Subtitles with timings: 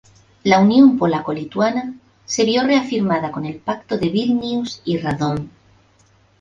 [0.43, 1.93] La unión polaco-lituana
[2.25, 5.47] se vio reafirmada con el Pacto de Vilnius y Radom.